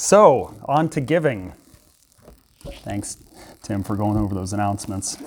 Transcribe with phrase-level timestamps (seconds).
[0.00, 1.52] So, on to giving.
[2.64, 3.18] Thanks,
[3.62, 5.18] Tim, for going over those announcements.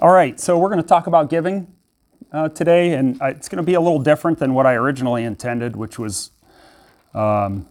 [0.00, 1.66] All right, so we're going to talk about giving
[2.32, 5.76] uh, today, and it's going to be a little different than what I originally intended,
[5.76, 6.30] which was
[7.12, 7.68] um,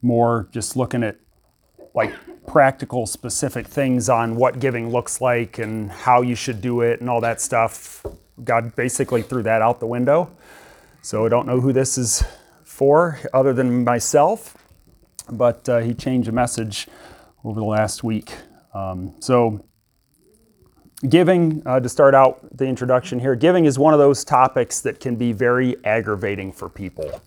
[0.00, 1.16] more just looking at
[1.92, 2.14] like
[2.46, 7.10] practical, specific things on what giving looks like and how you should do it and
[7.10, 8.06] all that stuff.
[8.44, 10.30] God basically threw that out the window.
[11.02, 12.24] So I don't know who this is
[12.64, 14.56] for other than myself,
[15.30, 16.88] but uh, he changed a message
[17.44, 18.34] over the last week.
[18.74, 19.64] Um, so,
[21.08, 24.98] giving, uh, to start out the introduction here, giving is one of those topics that
[25.00, 27.22] can be very aggravating for people.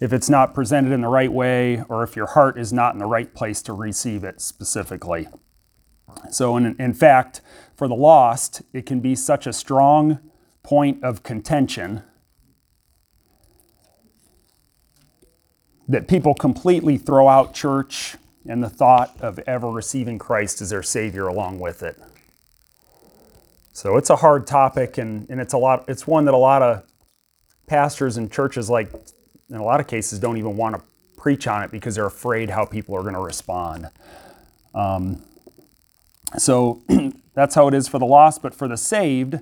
[0.00, 2.98] If it's not presented in the right way, or if your heart is not in
[2.98, 5.26] the right place to receive it specifically.
[6.30, 7.40] So, in, in fact,
[7.74, 10.20] for the lost, it can be such a strong
[10.62, 12.02] point of contention
[15.88, 20.82] that people completely throw out church and the thought of ever receiving Christ as their
[20.82, 21.98] Savior along with it.
[23.72, 25.84] So it's a hard topic, and, and it's a lot.
[25.88, 26.84] It's one that a lot of
[27.66, 28.92] pastors and churches, like
[29.50, 30.82] in a lot of cases, don't even want to
[31.16, 33.88] preach on it because they're afraid how people are going to respond.
[34.74, 35.24] Um,
[36.38, 36.82] so
[37.34, 39.40] that's how it is for the lost, but for the saved,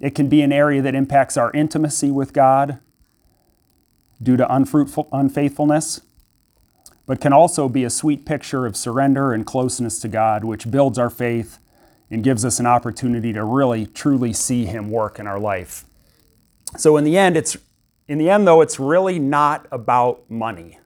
[0.00, 2.80] it can be an area that impacts our intimacy with God
[4.22, 6.00] due to unfruitful unfaithfulness,
[7.06, 10.98] but can also be a sweet picture of surrender and closeness to God, which builds
[10.98, 11.58] our faith
[12.10, 15.84] and gives us an opportunity to really truly see Him work in our life.
[16.76, 17.56] So in the end, it's
[18.06, 20.78] in the end though, it's really not about money.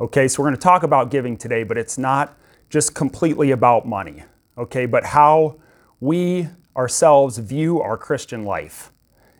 [0.00, 2.36] Okay, so we're going to talk about giving today, but it's not
[2.70, 4.24] just completely about money.
[4.56, 5.56] Okay, but how
[6.00, 8.92] we ourselves view our Christian life.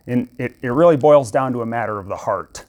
[0.05, 2.65] And it, it really boils down to a matter of the heart.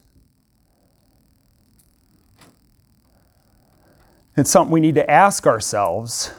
[4.35, 6.33] It's something we need to ask ourselves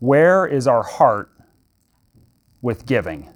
[0.00, 1.30] where is our heart
[2.60, 3.28] with giving?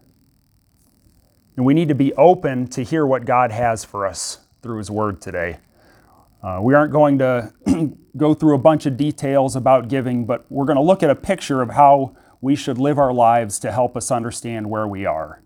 [1.57, 4.91] And we need to be open to hear what God has for us through His
[4.91, 5.59] Word today.
[6.43, 7.53] Uh, we aren't going to
[8.17, 11.15] go through a bunch of details about giving, but we're going to look at a
[11.15, 15.41] picture of how we should live our lives to help us understand where we are.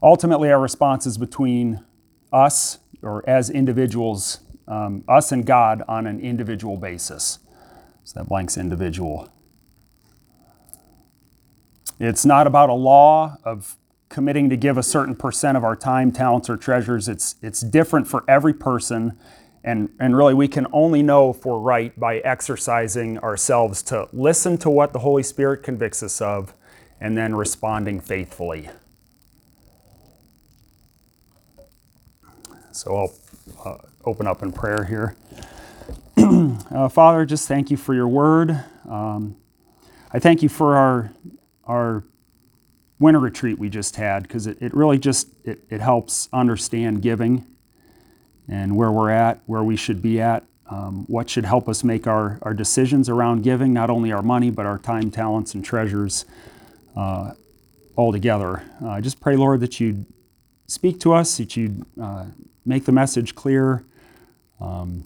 [0.00, 1.84] Ultimately, our response is between
[2.32, 7.38] us or as individuals um, us and God on an individual basis.
[8.04, 9.30] So that blank's individual.
[12.00, 13.76] It's not about a law of
[14.08, 17.08] committing to give a certain percent of our time, talents, or treasures.
[17.08, 19.18] It's, it's different for every person.
[19.64, 24.58] And, and really, we can only know if we're right by exercising ourselves to listen
[24.58, 26.52] to what the Holy Spirit convicts us of
[27.00, 28.68] and then responding faithfully.
[32.72, 33.14] So I'll
[33.64, 35.16] uh, open up in prayer here.
[36.70, 38.64] uh, Father, just thank you for your word.
[38.88, 39.36] Um,
[40.12, 41.12] I thank you for our
[41.64, 42.04] our
[42.98, 47.46] winter retreat we just had because it, it really just it, it helps understand giving
[48.48, 52.06] and where we're at, where we should be at, um, what should help us make
[52.06, 56.24] our, our decisions around giving, not only our money, but our time, talents, and treasures
[56.96, 57.32] uh,
[57.96, 58.62] all together.
[58.82, 60.06] Uh, I just pray, Lord, that you'd
[60.66, 62.26] speak to us, that you'd uh,
[62.64, 63.84] make the message clear,
[64.62, 65.04] um,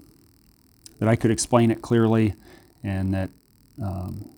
[0.98, 2.34] that I could explain it clearly,
[2.82, 3.30] and that
[3.82, 4.28] um,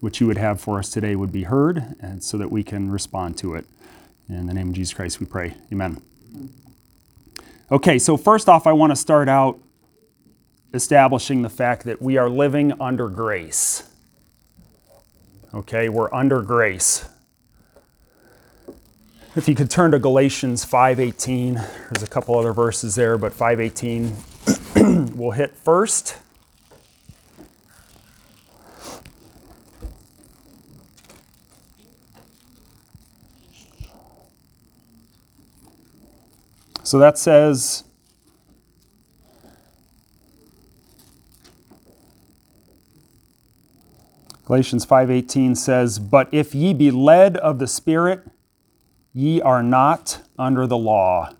[0.00, 2.90] what you would have for us today would be heard, and so that we can
[2.90, 3.66] respond to it.
[4.28, 5.54] In the name of Jesus Christ, we pray.
[5.72, 6.00] Amen.
[7.70, 9.58] Okay, so first off, I want to start out
[10.74, 13.84] establishing the fact that we are living under grace.
[15.52, 17.08] Okay, we're under grace.
[19.34, 24.12] If you could turn to Galatians 5:18, there's a couple other verses there, but 5:18
[25.16, 26.18] we'll hit first.
[36.82, 37.84] So that says
[44.44, 48.26] Galatians 5:18 says, "But if ye be led of the Spirit,
[49.14, 51.34] Ye are not under the law.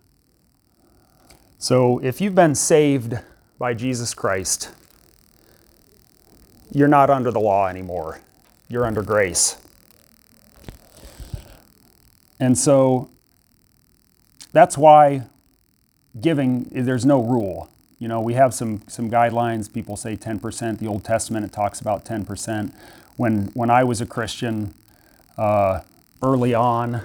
[1.58, 3.14] So if you've been saved
[3.58, 4.70] by Jesus Christ,
[6.72, 8.20] you're not under the law anymore.
[8.68, 9.56] You're under grace.
[12.40, 13.10] And so
[14.52, 15.22] that's why
[16.20, 17.70] giving, there's no rule.
[17.98, 19.72] You know, we have some, some guidelines.
[19.72, 20.78] People say 10%.
[20.78, 22.72] The Old Testament, it talks about 10%.
[23.16, 24.74] When, when I was a Christian,
[25.38, 25.80] uh,
[26.20, 27.02] early on,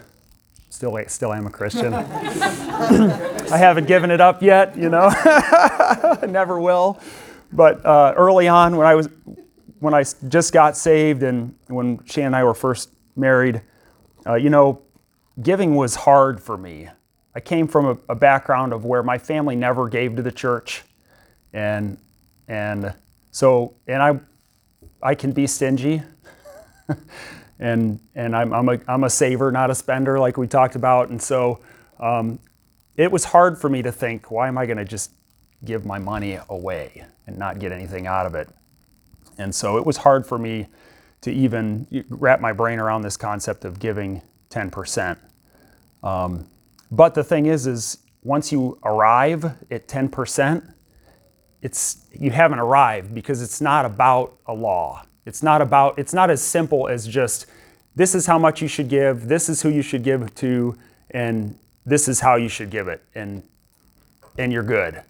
[0.69, 1.93] still still am a Christian.
[3.49, 5.09] I haven't given it up yet, you know.
[6.27, 6.99] Never will.
[7.51, 9.09] But uh, early on, when I was
[9.79, 13.61] when I just got saved and when Shan and I were first married,
[14.25, 14.81] uh, you know,
[15.41, 16.89] giving was hard for me.
[17.35, 20.83] I came from a, a, background of where my family never gave to the church,
[21.53, 21.97] and
[22.47, 22.93] and
[23.29, 24.19] so and I
[25.01, 26.01] I can be stingy.
[27.59, 31.09] and and I'm, I'm, a, I'm a saver, not a spender, like we talked about.
[31.09, 31.59] And so
[31.99, 32.39] um,
[32.95, 35.11] it was hard for me to think, why am I going to just
[35.65, 38.49] give my money away and not get anything out of it?
[39.37, 40.67] And so it was hard for me
[41.21, 45.17] to even wrap my brain around this concept of giving 10%.
[46.03, 46.49] Um,
[46.91, 50.73] but the thing is, is once you arrive at 10%,
[51.61, 55.03] it's you haven't arrived because it's not about a law.
[55.27, 57.47] It's not about, it's not as simple as just
[57.95, 60.77] this is how much you should give, this is who you should give to,
[61.11, 63.43] and this is how you should give it, and
[64.37, 65.01] and you're good.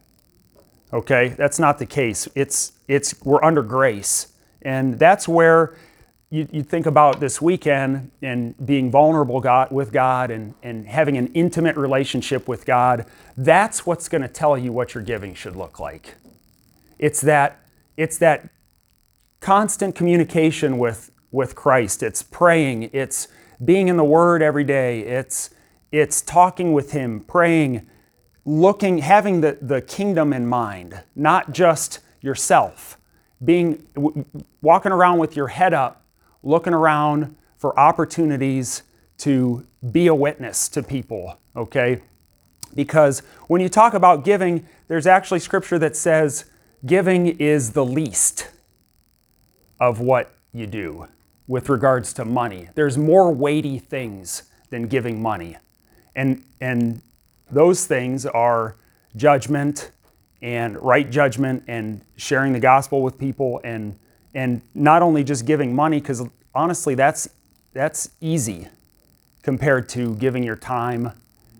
[0.91, 1.29] Okay?
[1.29, 2.27] That's not the case.
[2.33, 4.33] It's it's we're under grace.
[4.63, 5.75] And that's where
[6.29, 11.15] you, you think about this weekend and being vulnerable God, with God and, and having
[11.17, 13.05] an intimate relationship with God.
[13.37, 16.15] That's what's going to tell you what your giving should look like.
[16.99, 17.59] It's that,
[17.95, 18.49] it's that
[19.47, 22.03] constant communication with, with Christ.
[22.03, 22.89] It's praying.
[22.91, 23.29] It's
[23.63, 25.03] being in the Word every day.
[25.03, 25.51] It's,
[25.89, 27.87] it's talking with Him, praying,
[28.43, 32.97] looking, having the, the kingdom in mind, not just yourself.
[33.41, 33.87] Being,
[34.61, 36.03] walking around with your head up,
[36.43, 38.83] looking around for opportunities
[39.19, 42.01] to be a witness to people, okay?
[42.75, 46.43] Because when you talk about giving, there's actually scripture that says
[46.85, 48.49] giving is the least
[49.79, 51.07] of what you do
[51.47, 52.67] with regards to money.
[52.75, 55.57] There's more weighty things than giving money.
[56.15, 57.01] And, and
[57.49, 58.75] those things are
[59.15, 59.91] judgment
[60.41, 63.97] and right judgment and sharing the gospel with people and,
[64.33, 67.29] and not only just giving money, because honestly, that's,
[67.73, 68.67] that's easy
[69.41, 71.11] compared to giving your time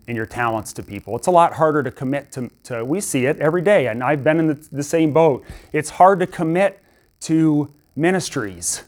[0.07, 1.15] and your talents to people.
[1.15, 4.23] It's a lot harder to commit to, to we see it every day, and I've
[4.23, 5.43] been in the, the same boat.
[5.73, 6.81] It's hard to commit
[7.21, 8.83] to ministries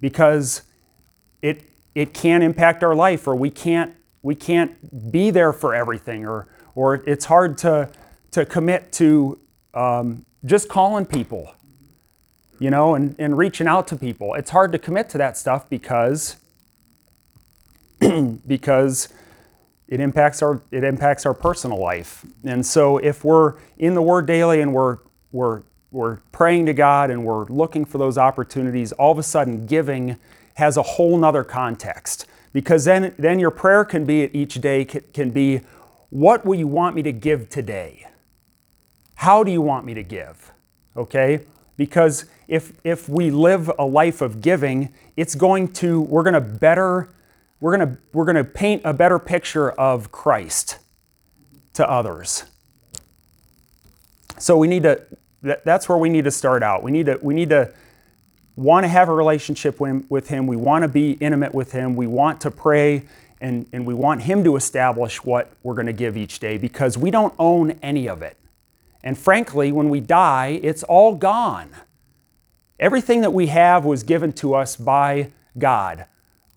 [0.00, 0.62] because
[1.42, 1.64] it,
[1.94, 6.48] it can impact our life or we can't, we can't be there for everything or,
[6.74, 7.90] or it's hard to,
[8.30, 9.38] to commit to
[9.74, 11.52] um, just calling people,
[12.58, 14.34] you know, and, and reaching out to people.
[14.34, 16.36] It's hard to commit to that stuff because,
[18.46, 19.08] because
[19.92, 22.24] it impacts our it impacts our personal life.
[22.44, 24.98] And so if we're in the Word daily and we're
[25.32, 29.66] we're we're praying to God and we're looking for those opportunities, all of a sudden
[29.66, 30.16] giving
[30.54, 32.26] has a whole nother context.
[32.52, 35.60] Because then, then your prayer can be each day can be,
[36.10, 38.06] what will you want me to give today?
[39.16, 40.52] How do you want me to give?
[40.96, 41.40] Okay?
[41.76, 46.40] Because if, if we live a life of giving, it's going to, we're going to
[46.40, 47.08] better,
[47.60, 50.78] we're going to, we're going to paint a better picture of Christ
[51.74, 52.44] to others.
[54.38, 55.02] So we need to
[55.42, 56.82] that's where we need to start out.
[56.82, 57.72] We need to, we need to
[58.56, 60.46] want to have a relationship with Him.
[60.46, 61.96] We want to be intimate with Him.
[61.96, 63.02] We want to pray
[63.40, 66.96] and, and we want Him to establish what we're going to give each day because
[66.96, 68.36] we don't own any of it.
[69.02, 71.70] And frankly, when we die, it's all gone.
[72.78, 76.06] Everything that we have was given to us by God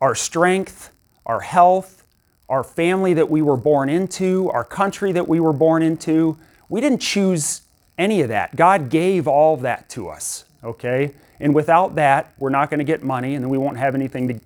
[0.01, 0.91] our strength,
[1.25, 2.05] our health,
[2.49, 6.37] our family that we were born into, our country that we were born into.
[6.69, 7.61] We didn't choose
[7.97, 8.55] any of that.
[8.55, 11.13] God gave all that to us, okay?
[11.39, 14.27] And without that, we're not going to get money, and then we won't have anything
[14.27, 14.39] to,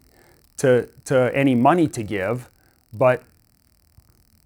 [0.57, 2.49] to, to any money to give.
[2.93, 3.23] But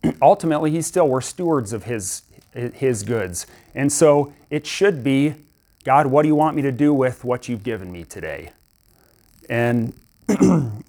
[0.21, 3.47] ultimately, He's still, we're stewards of His, His goods.
[3.75, 5.35] And so it should be,
[5.83, 8.51] God, what do you want me to do with what you've given me today?
[9.49, 9.93] And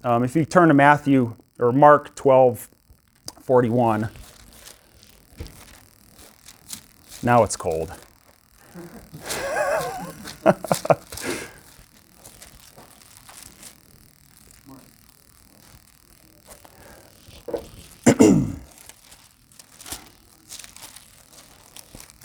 [0.03, 2.69] um, if you turn to Matthew or Mark 12,
[3.41, 4.09] 41,
[7.23, 7.93] now it's cold.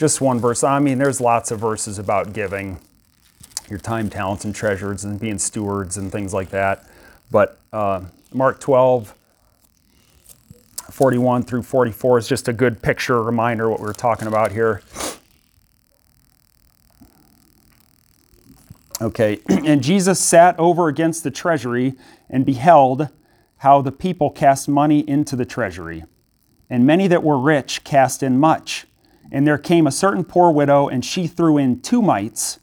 [0.00, 0.64] Just one verse.
[0.64, 2.78] I mean, there's lots of verses about giving
[3.68, 6.86] your time, talents, and treasures and being stewards and things like that.
[7.30, 8.00] But uh,
[8.32, 9.14] Mark 12,
[10.90, 14.80] 41 through 44 is just a good picture, reminder what we are talking about here.
[19.00, 21.94] Okay, and Jesus sat over against the treasury
[22.28, 23.08] and beheld
[23.58, 26.04] how the people cast money into the treasury.
[26.68, 28.86] And many that were rich cast in much.
[29.32, 32.58] And there came a certain poor widow, and she threw in two mites,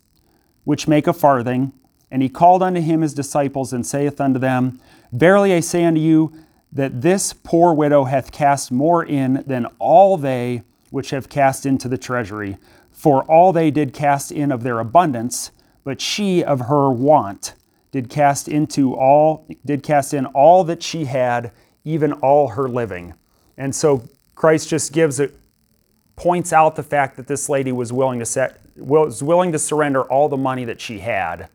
[0.64, 1.74] which make a farthing.
[2.10, 4.80] And he called unto him his disciples, and saith unto them,
[5.12, 6.34] Verily I say unto you,
[6.72, 11.88] that this poor widow hath cast more in than all they which have cast into
[11.88, 12.58] the treasury.
[12.92, 15.52] For all they did cast in of their abundance,
[15.88, 17.54] but she of her want
[17.92, 21.50] did cast into all did cast in all that she had,
[21.86, 23.14] even all her living.
[23.56, 24.04] And so
[24.36, 25.34] Christ just gives it
[26.18, 30.04] points out the fact that this lady was willing to set was willing to surrender
[30.04, 31.48] all the money that she had.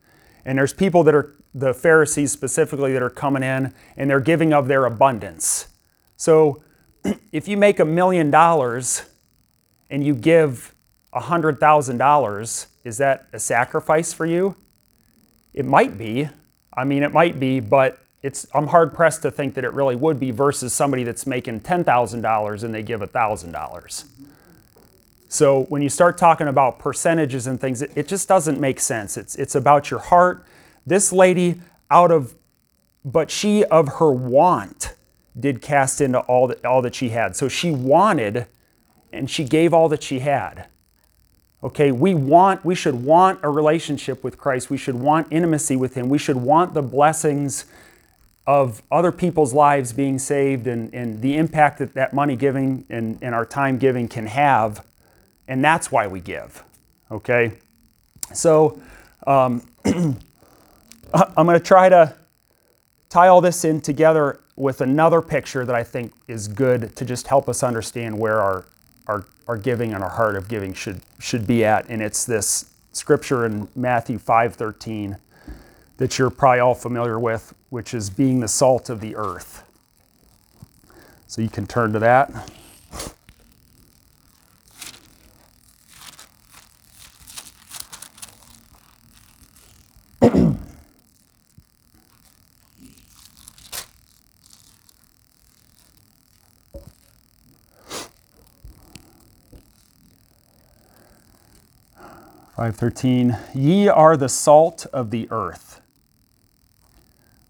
[0.46, 4.54] And there's people that are the Pharisees specifically that are coming in and they're giving
[4.54, 5.68] of their abundance.
[6.16, 6.64] So
[7.32, 9.02] if you make a million dollars
[9.90, 10.74] and you give
[11.12, 14.56] a $100,000, is that a sacrifice for you?
[15.54, 16.28] It might be.
[16.74, 19.96] I mean, it might be, but it's, I'm hard pressed to think that it really
[19.96, 24.04] would be versus somebody that's making $10,000 and they give $1,000.
[25.28, 29.16] So when you start talking about percentages and things, it, it, just doesn't make sense.
[29.16, 30.44] It's, it's about your heart.
[30.86, 31.60] This lady,
[31.90, 32.34] out of,
[33.04, 34.94] but she of her want
[35.38, 37.34] did cast into all that, all that she had.
[37.34, 38.46] So she wanted
[39.12, 40.66] and she gave all that she had.
[41.64, 44.69] Okay, we want, we should want a relationship with Christ.
[44.69, 46.09] We should want intimacy with Him.
[46.09, 47.66] We should want the blessings
[48.47, 53.16] of other people's lives being saved and, and the impact that that money giving and,
[53.23, 54.85] and our time giving can have.
[55.47, 56.64] And that's why we give.
[57.11, 57.52] Okay?
[58.35, 58.81] So
[59.26, 60.16] um, I'm
[61.47, 62.14] going to try to
[63.09, 67.28] tie all this in together with another picture that I think is good to just
[67.28, 68.64] help us understand where our,
[69.06, 71.88] our, our giving and our heart of giving should, should be at.
[71.88, 75.18] And it's this scripture in Matthew 5:13
[75.99, 79.64] that you're probably all familiar with, which is being the salt of the earth.
[81.26, 82.30] So you can turn to that.
[102.54, 103.38] Five thirteen.
[103.54, 105.80] Ye are the salt of the earth.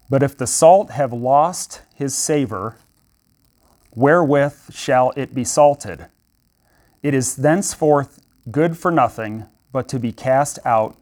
[0.09, 2.77] But if the salt have lost his savor,
[3.91, 6.05] wherewith shall it be salted?
[7.01, 10.95] It is thenceforth good for nothing, but to be cast out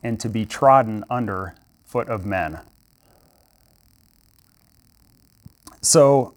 [0.00, 2.60] and to be trodden under foot of men.
[5.80, 6.34] So,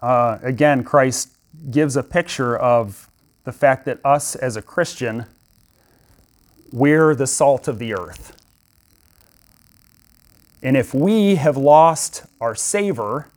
[0.00, 1.36] uh, again, Christ
[1.70, 3.10] gives a picture of
[3.44, 5.26] the fact that us as a Christian,
[6.74, 8.36] we're the salt of the earth.
[10.60, 13.28] And if we have lost our savor,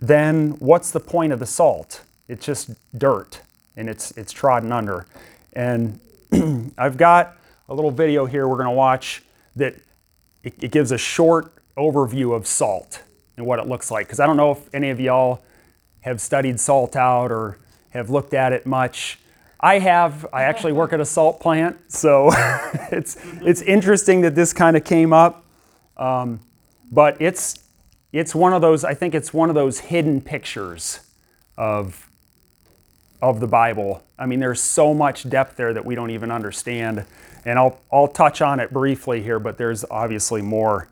[0.00, 2.02] then what's the point of the salt?
[2.26, 3.40] It's just dirt
[3.76, 5.06] and it's, it's trodden under.
[5.52, 6.00] And
[6.76, 7.36] I've got
[7.68, 9.22] a little video here we're going to watch
[9.54, 9.76] that
[10.42, 13.02] it, it, gives a short overview of salt
[13.36, 14.08] and what it looks like.
[14.08, 15.42] Because I don't know if any of y'all
[16.00, 17.56] have studied salt out or
[17.90, 19.20] have looked at it much.
[19.60, 20.26] I have.
[20.32, 22.30] I actually work at a salt plant, so
[22.92, 25.44] it's it's interesting that this kind of came up.
[25.96, 26.40] Um,
[26.90, 27.58] but it's
[28.12, 28.84] it's one of those.
[28.84, 31.00] I think it's one of those hidden pictures
[31.56, 32.08] of
[33.22, 34.02] of the Bible.
[34.18, 37.04] I mean, there's so much depth there that we don't even understand.
[37.44, 40.88] And I'll I'll touch on it briefly here, but there's obviously more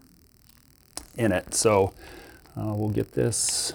[1.17, 1.55] in it.
[1.55, 1.93] So
[2.57, 3.73] uh, we'll get this.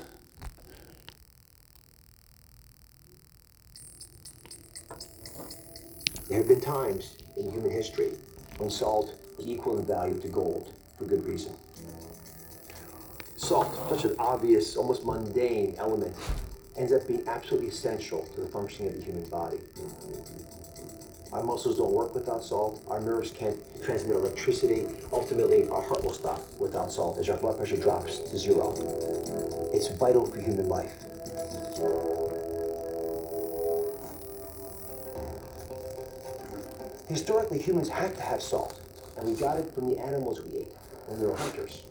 [6.29, 8.11] There have been times in human history
[8.57, 11.53] when salt was equal in value to gold for good reason.
[13.35, 16.15] Salt, such an obvious, almost mundane element,
[16.77, 19.57] ends up being absolutely essential to the functioning of the human body.
[21.33, 22.83] Our muscles don't work without salt.
[22.87, 24.85] Our nerves can't transmit electricity.
[25.11, 28.73] Ultimately, our heart will stop without salt as our blood pressure drops to zero.
[29.73, 30.93] It's vital for human life.
[37.09, 38.79] Historically, humans had to have salt,
[39.17, 40.67] and we got it from the animals we ate
[41.07, 41.81] when we were hunters.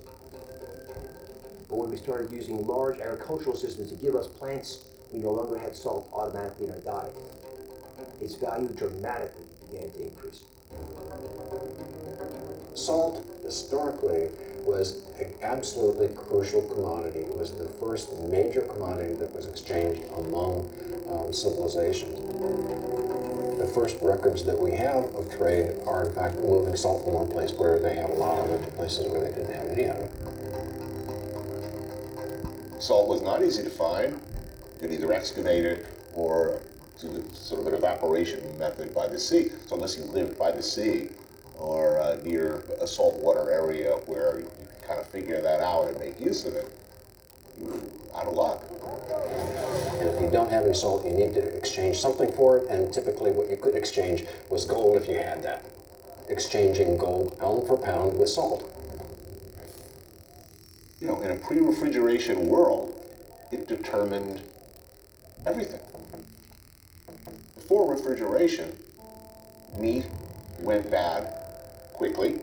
[1.68, 5.58] But when we started using large agricultural systems to give us plants, we no longer
[5.58, 7.14] had salt automatically in our diet.
[8.20, 10.44] Its value dramatically began to increase.
[12.74, 14.28] Salt, historically,
[14.64, 17.20] was an absolutely crucial commodity.
[17.20, 20.70] It was the first major commodity that was exchanged among
[21.10, 22.18] um, civilizations
[23.58, 27.28] the first records that we have of trade are in fact moving salt from one
[27.28, 29.84] place where they have a lot of it to places where they didn't have any
[29.84, 30.10] of it.
[32.80, 34.12] salt was not easy to find.
[34.12, 36.62] You could either excavate it or
[37.00, 39.50] do sort of an evaporation method by the sea.
[39.66, 41.10] So unless you lived by the sea
[41.56, 45.98] or uh, near a saltwater area where you can kind of figure that out and
[45.98, 46.70] make use of it,
[48.14, 48.62] out of luck.
[50.00, 52.92] And if you don't have any salt, you need to exchange something for it, and
[52.92, 55.64] typically what you could exchange was gold if you had that.
[56.28, 58.70] Exchanging gold pound for pound with salt.
[61.00, 62.94] You know, in a pre-refrigeration world,
[63.50, 64.42] it determined
[65.46, 65.80] everything.
[67.54, 68.76] Before refrigeration,
[69.78, 70.06] meat
[70.60, 71.34] went bad
[71.92, 72.40] quickly.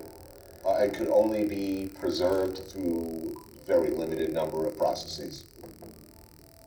[0.65, 5.45] Uh, it could only be preserved through very limited number of processes.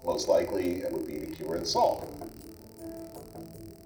[0.04, 2.08] Most likely, it would be the cure in salt.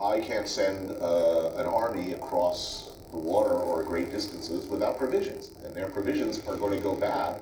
[0.00, 5.74] I can't send uh, an army across the water or great distances without provisions, and
[5.74, 7.40] their provisions are going to go bad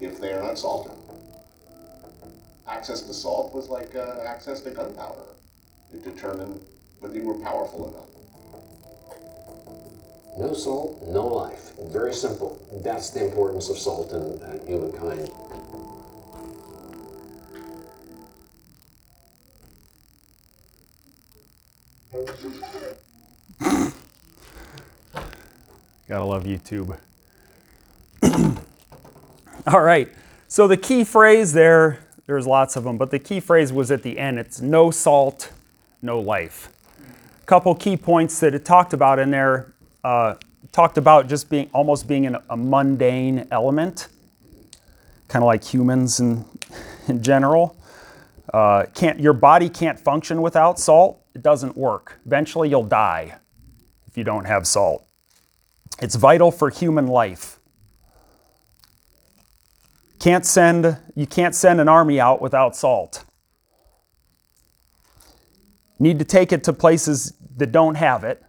[0.00, 0.92] if they are not salted.
[2.68, 5.34] Access to salt was like uh, access to gunpowder.
[5.92, 6.60] It determined
[7.00, 8.08] whether you were powerful enough.
[10.38, 11.72] No salt, no life.
[11.90, 12.64] Very simple.
[12.84, 15.28] That's the importance of salt in, in humankind.
[26.08, 26.96] Gotta love YouTube.
[29.66, 30.08] All right.
[30.46, 34.04] So the key phrase there, there's lots of them, but the key phrase was at
[34.04, 34.38] the end.
[34.38, 35.50] It's no salt,
[36.00, 36.72] no life.
[37.42, 39.72] A couple key points that it talked about in there.
[40.04, 40.34] Uh,
[40.72, 44.08] talked about just being almost being an, a mundane element,
[45.28, 46.44] kind of like humans in,
[47.08, 47.76] in general.
[48.52, 51.20] Uh, can't your body can't function without salt?
[51.34, 52.18] It doesn't work.
[52.26, 53.38] Eventually, you'll die
[54.06, 55.06] if you don't have salt.
[56.00, 57.58] It's vital for human life.
[60.18, 63.24] Can't send, you can't send an army out without salt.
[65.98, 68.42] Need to take it to places that don't have it.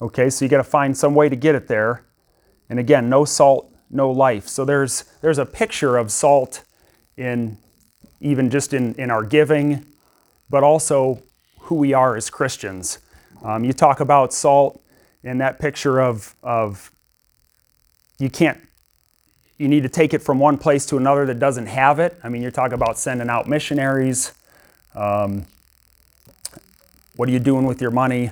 [0.00, 2.04] Okay, so you got to find some way to get it there.
[2.70, 4.46] And again, no salt, no life.
[4.46, 6.62] So there's there's a picture of salt
[7.16, 7.58] in
[8.20, 9.86] even just in, in our giving,
[10.50, 11.22] but also
[11.60, 12.98] who we are as Christians.
[13.42, 14.82] Um, you talk about salt
[15.22, 16.90] in that picture of, of
[18.18, 18.60] you can't
[19.58, 22.16] you need to take it from one place to another that doesn't have it.
[22.22, 24.32] I mean, you're talking about sending out missionaries.
[24.94, 25.46] Um,
[27.16, 28.30] what are you doing with your money?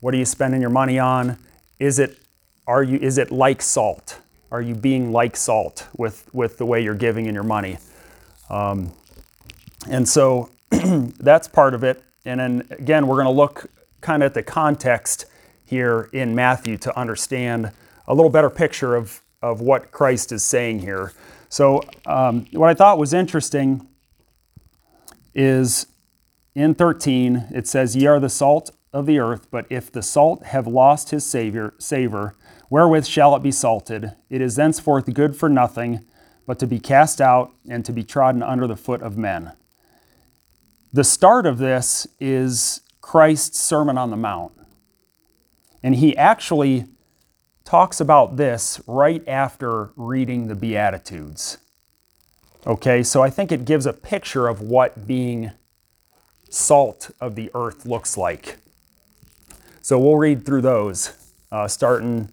[0.00, 1.38] What are you spending your money on?
[1.78, 2.18] Is it
[2.66, 4.20] are you is it like salt?
[4.50, 7.78] Are you being like salt with with the way you're giving in your money?
[8.50, 8.92] Um,
[9.88, 12.02] and so that's part of it.
[12.24, 15.26] And then again, we're going to look kind of at the context
[15.64, 17.72] here in Matthew to understand
[18.06, 21.12] a little better picture of, of what Christ is saying here.
[21.50, 23.86] So, um, what I thought was interesting
[25.34, 25.86] is
[26.54, 30.44] in 13, it says, Ye are the salt of the earth, but if the salt
[30.46, 32.34] have lost his savor,
[32.68, 34.12] wherewith shall it be salted?
[34.28, 36.04] It is thenceforth good for nothing,
[36.46, 39.52] but to be cast out and to be trodden under the foot of men.
[40.92, 44.52] The start of this is Christ's Sermon on the Mount.
[45.82, 46.86] And he actually
[47.64, 51.58] talks about this right after reading the Beatitudes.
[52.66, 55.52] Okay, so I think it gives a picture of what being
[56.50, 58.56] salt of the earth looks like.
[59.88, 61.14] So we'll read through those,
[61.50, 62.28] uh, starting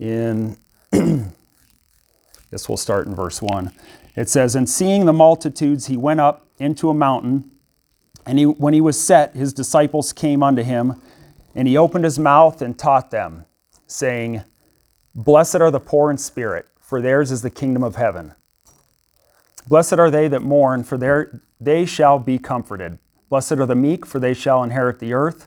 [0.00, 0.56] in,
[0.92, 0.96] I
[2.50, 3.70] guess we'll start in verse 1.
[4.16, 7.48] It says, And seeing the multitudes, he went up into a mountain,
[8.26, 11.00] and he, when he was set, his disciples came unto him,
[11.54, 13.44] and he opened his mouth and taught them,
[13.86, 14.42] saying,
[15.14, 18.34] Blessed are the poor in spirit, for theirs is the kingdom of heaven.
[19.68, 22.98] Blessed are they that mourn, for their, they shall be comforted.
[23.28, 25.46] Blessed are the meek, for they shall inherit the earth.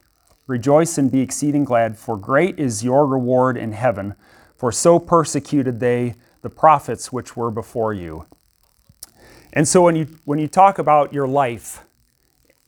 [0.51, 4.15] Rejoice and be exceeding glad, for great is your reward in heaven,
[4.57, 8.25] for so persecuted they the prophets which were before you.
[9.53, 11.85] And so when you when you talk about your life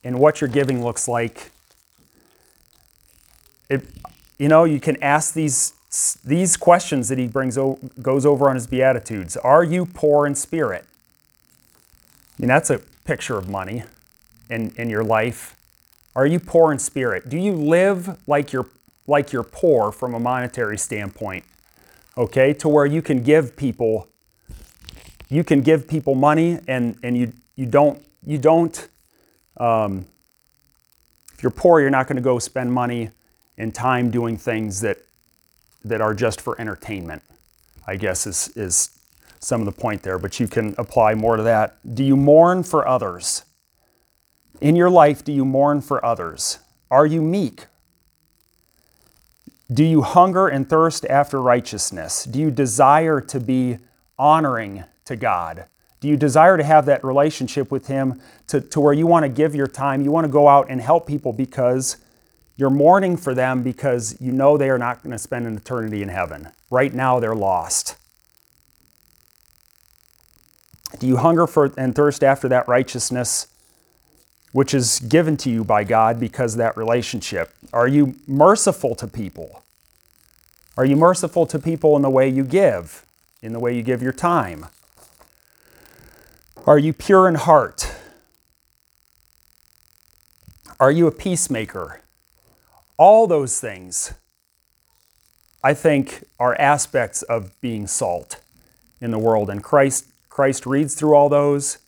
[0.02, 1.50] and what your giving looks like,
[3.68, 3.82] it
[4.38, 5.74] you know, you can ask these
[6.24, 7.58] these questions that he brings
[8.00, 9.36] goes over on his beatitudes.
[9.36, 10.86] Are you poor in spirit?
[12.38, 13.84] I mean, that's a picture of money
[14.48, 15.53] in, in your life.
[16.16, 17.28] Are you poor in spirit?
[17.28, 18.68] Do you live like you're
[19.06, 21.44] like you're poor from a monetary standpoint?
[22.16, 24.08] Okay, to where you can give people
[25.28, 28.88] you can give people money and, and you you don't you don't
[29.56, 30.06] um,
[31.32, 33.10] if you're poor, you're not going to go spend money
[33.58, 34.98] and time doing things that
[35.84, 37.22] that are just for entertainment.
[37.86, 38.90] I guess is is
[39.40, 41.76] some of the point there, but you can apply more to that.
[41.94, 43.44] Do you mourn for others?
[44.60, 46.58] In your life, do you mourn for others?
[46.90, 47.66] Are you meek?
[49.72, 52.24] Do you hunger and thirst after righteousness?
[52.24, 53.78] Do you desire to be
[54.18, 55.64] honoring to God?
[56.00, 59.28] Do you desire to have that relationship with Him to, to where you want to
[59.28, 60.02] give your time?
[60.02, 61.96] You want to go out and help people because
[62.56, 66.02] you're mourning for them because you know they are not going to spend an eternity
[66.02, 66.48] in heaven.
[66.70, 67.96] Right now, they're lost.
[70.98, 73.48] Do you hunger for and thirst after that righteousness
[74.54, 77.52] which is given to you by God because that relationship?
[77.72, 79.64] Are you merciful to people?
[80.76, 83.04] Are you merciful to people in the way you give,
[83.42, 84.66] in the way you give your time?
[86.68, 87.96] Are you pure in heart?
[90.78, 92.00] Are you a peacemaker?
[92.96, 94.14] All those things,
[95.64, 98.40] I think, are aspects of being salt
[99.00, 99.50] in the world.
[99.50, 101.78] And Christ, Christ reads through all those,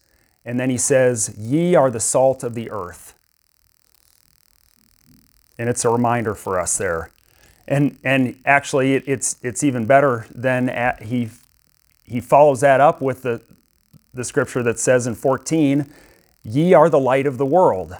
[0.46, 3.14] and then he says, Ye are the salt of the earth.
[5.58, 7.10] And it's a reminder for us there.
[7.66, 11.30] And, and actually, it, it's, it's even better than at, he,
[12.04, 13.42] he follows that up with the,
[14.14, 15.92] the scripture that says in 14,
[16.44, 17.96] Ye are the light of the world.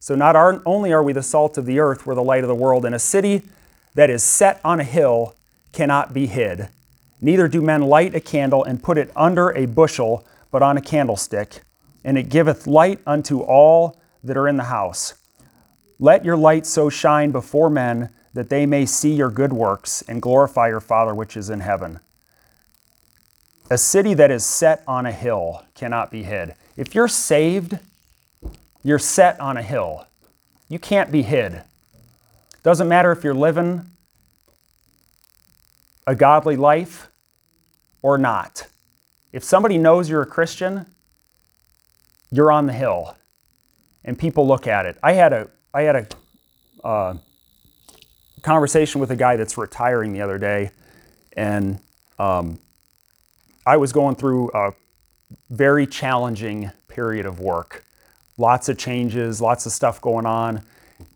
[0.00, 2.48] So, not our, only are we the salt of the earth, we're the light of
[2.48, 2.84] the world.
[2.84, 3.42] And a city
[3.94, 5.36] that is set on a hill
[5.72, 6.68] cannot be hid.
[7.20, 10.80] Neither do men light a candle and put it under a bushel, but on a
[10.80, 11.60] candlestick,
[12.04, 15.14] and it giveth light unto all that are in the house.
[15.98, 20.22] Let your light so shine before men that they may see your good works and
[20.22, 21.98] glorify your Father which is in heaven.
[23.70, 26.54] A city that is set on a hill cannot be hid.
[26.76, 27.78] If you're saved,
[28.82, 30.06] you're set on a hill.
[30.68, 31.62] You can't be hid.
[32.62, 33.86] Doesn't matter if you're living
[36.06, 37.10] a godly life
[38.00, 38.66] or not.
[39.32, 40.86] If somebody knows you're a Christian,
[42.30, 43.16] you're on the hill
[44.04, 44.96] and people look at it.
[45.02, 47.14] I had a I had a uh,
[48.42, 50.70] conversation with a guy that's retiring the other day,
[51.36, 51.78] and
[52.18, 52.58] um,
[53.66, 54.72] I was going through a
[55.50, 57.84] very challenging period of work.
[58.38, 60.62] Lots of changes, lots of stuff going on.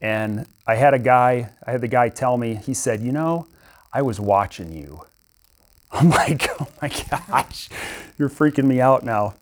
[0.00, 3.46] And I had a guy, I had the guy tell me, he said, You know,
[3.92, 5.04] I was watching you.
[5.92, 7.68] I'm like, Oh my gosh,
[8.18, 9.34] you're freaking me out now.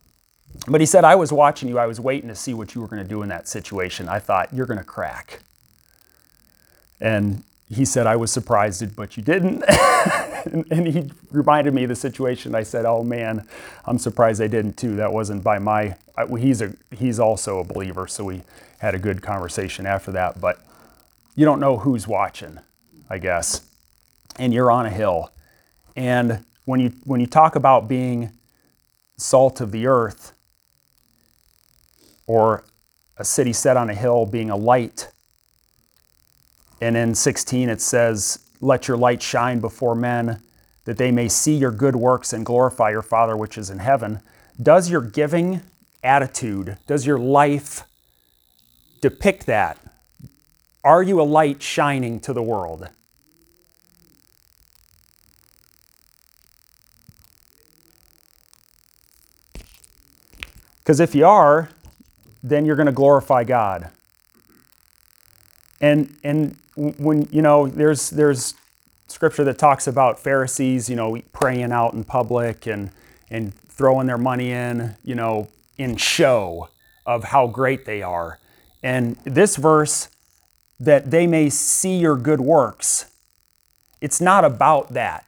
[0.69, 1.79] But he said, I was watching you.
[1.79, 4.09] I was waiting to see what you were going to do in that situation.
[4.09, 5.41] I thought, You're going to crack.
[7.01, 9.63] And he said, I was surprised, but you didn't.
[10.45, 12.55] and, and, he reminded me of the situation.
[12.55, 13.47] I said, Oh man,
[13.87, 14.97] I'm surprised I didn't too.
[14.97, 15.97] That wasn't by my,
[16.39, 18.43] he's, a, he's also a believer, so we
[18.81, 20.41] had a good conversation after that.
[20.41, 20.59] But
[21.37, 22.59] you don't know who's watching,
[23.09, 23.63] I guess.
[24.39, 25.31] And you're on a hill.
[25.97, 28.33] And when you, when you talk about being
[29.17, 30.33] salt of the earth,
[32.31, 32.63] or
[33.17, 35.11] a city set on a hill being a light.
[36.81, 40.41] And in 16 it says, Let your light shine before men,
[40.85, 44.21] that they may see your good works and glorify your Father which is in heaven.
[44.63, 45.63] Does your giving
[46.05, 47.83] attitude, does your life
[49.01, 49.77] depict that?
[50.85, 52.89] Are you a light shining to the world?
[60.79, 61.71] Because if you are,
[62.43, 63.91] then you're going to glorify God.
[65.81, 68.55] And and when you know there's there's
[69.09, 72.91] scripture that talks about Pharisees, you know, praying out in public and
[73.31, 75.49] and throwing their money in, you know,
[75.79, 76.69] in show
[77.07, 78.39] of how great they are.
[78.83, 80.09] And this verse
[80.79, 83.07] that they may see your good works.
[84.01, 85.27] It's not about that.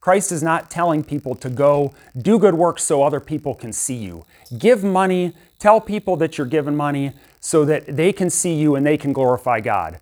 [0.00, 3.96] Christ is not telling people to go do good works so other people can see
[3.96, 4.24] you.
[4.56, 8.84] Give money Tell people that you're giving money so that they can see you and
[8.84, 10.00] they can glorify God.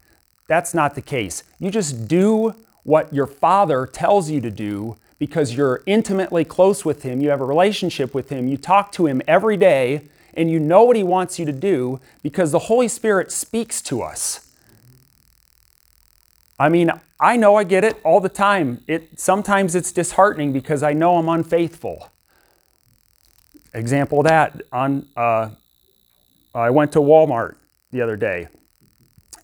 [0.49, 1.43] That's not the case.
[1.59, 7.03] You just do what your Father tells you to do because you're intimately close with
[7.03, 10.03] Him, you have a relationship with Him, you talk to Him every day,
[10.35, 14.03] and you know what He wants you to do because the Holy Spirit speaks to
[14.03, 14.51] us.
[16.59, 18.83] I mean, I know I get it all the time.
[18.87, 22.11] It sometimes it's disheartening because I know I'm unfaithful
[23.75, 25.51] example of that on uh,
[26.55, 27.57] I went to Walmart
[27.91, 28.49] the other day,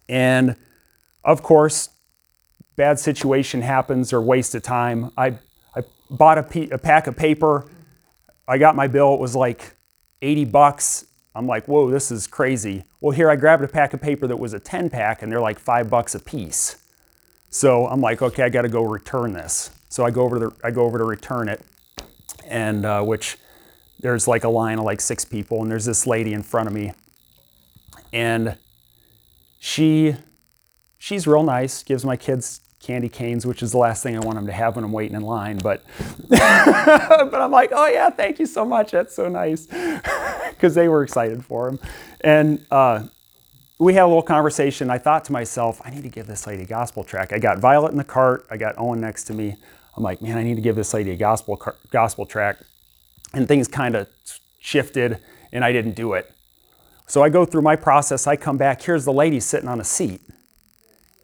[0.09, 0.57] and
[1.25, 1.91] of course,
[2.77, 5.11] bad situation happens or waste of time.
[5.17, 5.39] I
[5.75, 7.69] I bought a, a pack of paper.
[8.49, 9.15] I got my bill.
[9.15, 9.77] It was like
[10.23, 11.07] 80 bucks.
[11.35, 12.85] I'm like, whoa, this is crazy.
[13.01, 15.41] Well, here I grabbed a pack of paper that was a 10 pack, and they're
[15.41, 16.77] like five bucks a piece.
[17.51, 19.71] So I'm like, okay, I got to go return this.
[19.89, 21.61] So I go over to the, I go over to return it,
[22.47, 23.37] and uh, which
[24.01, 26.75] there's like a line of like six people, and there's this lady in front of
[26.75, 26.93] me,
[28.13, 28.57] and
[29.59, 30.17] she
[30.99, 34.37] she's real nice, gives my kids candy canes, which is the last thing I want
[34.37, 35.59] them to have when I'm waiting in line.
[35.59, 35.83] But
[36.29, 38.93] but I'm like, oh yeah, thank you so much.
[38.93, 39.67] That's so nice,
[40.51, 41.79] because they were excited for him,
[42.23, 42.65] and.
[42.71, 43.05] Uh,
[43.81, 44.91] we had a little conversation.
[44.91, 47.33] I thought to myself, I need to give this lady a gospel track.
[47.33, 48.47] I got Violet in the cart.
[48.51, 49.57] I got Owen next to me.
[49.97, 51.61] I'm like, man, I need to give this lady a gospel
[51.91, 52.59] gospel track.
[53.33, 54.09] And things kind of
[54.59, 55.19] shifted,
[55.53, 56.31] and I didn't do it.
[57.07, 58.27] So I go through my process.
[58.27, 58.83] I come back.
[58.83, 60.21] Here's the lady sitting on a seat,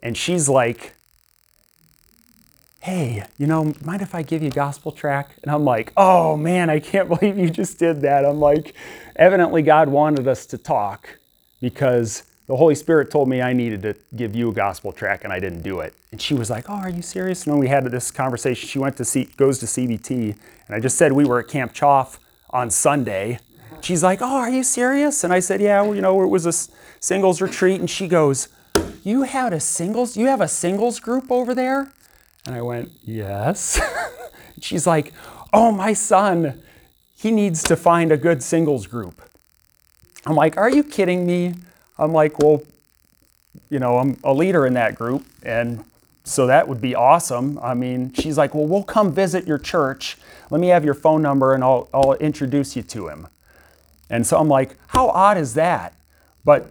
[0.02, 0.96] and she's like,
[2.86, 5.36] hey, you know, mind if I give you a gospel track?
[5.42, 8.24] And I'm like, oh man, I can't believe you just did that.
[8.24, 8.74] I'm like,
[9.16, 11.18] evidently God wanted us to talk
[11.60, 15.32] because the Holy Spirit told me I needed to give you a gospel track and
[15.32, 15.94] I didn't do it.
[16.12, 17.44] And she was like, oh, are you serious?
[17.44, 20.80] And when we had this conversation, she went to see, goes to CBT, and I
[20.80, 22.18] just said we were at Camp Choff
[22.50, 23.38] on Sunday.
[23.80, 25.22] She's like, oh, are you serious?
[25.22, 26.52] And I said, yeah, well, you know, it was a
[27.00, 27.78] singles retreat.
[27.78, 28.48] And she goes,
[29.02, 31.92] you had a singles, you have a singles group over there?
[32.46, 33.80] And I went, Yes.
[34.60, 35.12] She's like,
[35.52, 36.62] Oh, my son,
[37.14, 39.20] he needs to find a good singles group.
[40.24, 41.54] I'm like, Are you kidding me?
[41.98, 42.62] I'm like, Well,
[43.70, 45.24] you know, I'm a leader in that group.
[45.42, 45.84] And
[46.26, 47.56] so that would be awesome.
[47.62, 50.18] I mean, she's like, Well, we'll come visit your church.
[50.50, 53.28] Let me have your phone number and I'll, I'll introduce you to him.
[54.10, 55.94] And so I'm like, How odd is that?
[56.44, 56.66] But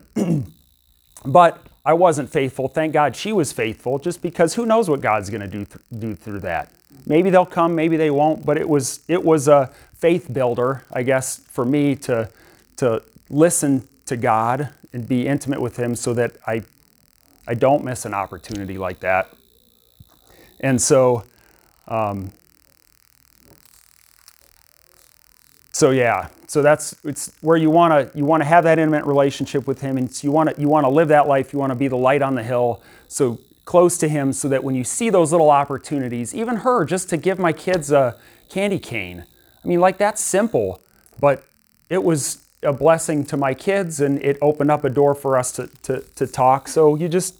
[1.26, 2.68] but I wasn't faithful.
[2.68, 5.80] Thank God she was faithful, just because who knows what God's going to do th-
[6.00, 6.70] do through that.
[7.06, 8.46] Maybe they'll come, maybe they won't.
[8.46, 12.30] But it was it was a faith builder, I guess, for me to
[12.78, 16.64] to listen to God and be intimate with Him, so that I
[17.48, 19.30] I don't miss an opportunity like that.
[20.60, 21.24] And so.
[21.88, 22.32] Um,
[25.76, 26.30] so yeah.
[26.48, 29.82] So that's it's where you want to you want to have that intimate relationship with
[29.82, 31.52] him and so you want to you want to live that life.
[31.52, 32.82] You want to be the light on the hill.
[33.10, 37.10] So close to him so that when you see those little opportunities even her just
[37.10, 38.18] to give my kids a
[38.50, 39.26] candy cane.
[39.66, 40.80] I mean like that's simple
[41.20, 41.44] but
[41.90, 45.52] it was a blessing to my kids and it opened up a door for us
[45.54, 46.70] to to, to talk.
[46.70, 47.36] So you just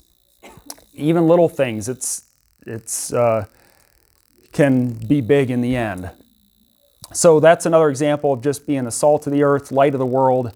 [0.94, 2.24] even little things it's
[2.66, 3.46] it's uh,
[4.52, 6.10] can be big in the end
[7.14, 10.06] so that's another example of just being the salt of the earth, light of the
[10.06, 10.52] world.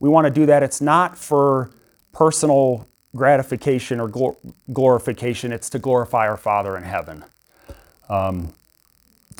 [0.00, 0.62] We want to do that.
[0.62, 1.70] It's not for
[2.12, 4.36] personal gratification or glor-
[4.72, 7.24] glorification, it's to glorify our Father in heaven.
[8.08, 8.52] Um,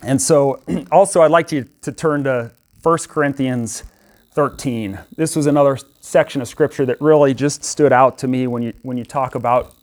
[0.03, 3.85] and so, also, I'd like you to turn to 1 Corinthians
[4.33, 4.99] 13.
[5.17, 8.73] This was another section of scripture that really just stood out to me when you,
[8.83, 9.75] when you talk about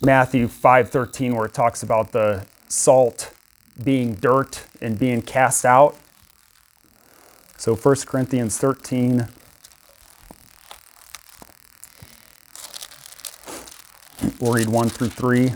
[0.00, 3.32] Matthew 5:13 where it talks about the salt
[3.82, 5.96] being dirt and being cast out.
[7.56, 9.28] So 1 Corinthians 13.
[14.40, 15.46] We'll read 1 through 3.
[15.46, 15.54] It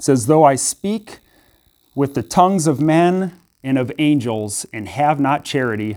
[0.00, 1.20] says, Though I speak
[1.94, 5.96] with the tongues of men and of angels and have not charity,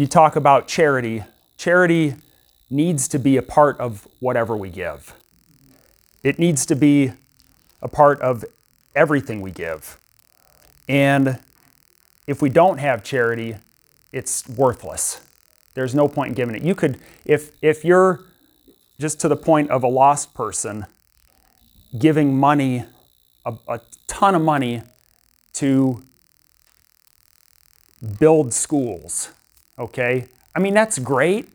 [0.00, 1.22] you talk about charity.
[1.58, 2.14] Charity
[2.70, 5.12] needs to be a part of whatever we give.
[6.22, 7.12] It needs to be
[7.82, 8.42] a part of
[8.94, 10.00] everything we give.
[10.88, 11.38] And
[12.26, 13.56] if we don't have charity,
[14.10, 15.20] it's worthless.
[15.74, 16.62] There's no point in giving it.
[16.62, 18.24] You could, if if you're
[18.98, 20.86] just to the point of a lost person,
[21.98, 22.86] giving money,
[23.44, 24.80] a, a ton of money
[25.52, 26.02] to
[28.18, 29.28] build schools,
[29.80, 30.26] okay?
[30.54, 31.48] I mean, that's great.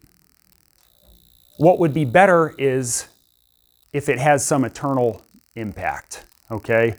[1.57, 3.07] What would be better is
[3.93, 5.21] if it has some eternal
[5.55, 6.25] impact.
[6.51, 6.95] Okay?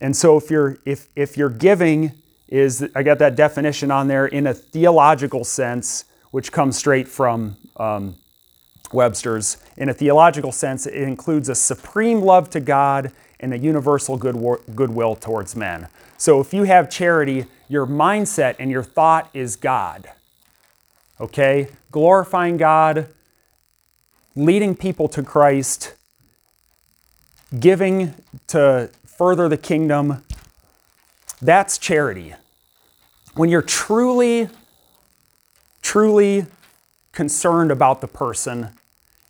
[0.00, 2.12] And so if you're if if your giving
[2.48, 7.56] is I got that definition on there in a theological sense, which comes straight from
[7.76, 8.16] um,
[8.92, 9.58] Webster's.
[9.76, 14.36] In a theological sense, it includes a supreme love to God and a universal good
[14.74, 15.88] goodwill towards men.
[16.16, 20.10] So if you have charity, your mindset and your thought is God.
[21.20, 21.68] Okay?
[21.92, 23.08] Glorifying God,
[24.34, 25.94] leading people to Christ,
[27.58, 28.14] giving
[28.48, 30.24] to further the kingdom.
[31.42, 32.34] That's charity.
[33.34, 34.48] When you're truly,
[35.82, 36.46] truly
[37.12, 38.70] concerned about the person